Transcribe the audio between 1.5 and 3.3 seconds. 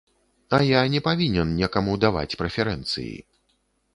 некаму даваць прэферэнцыі.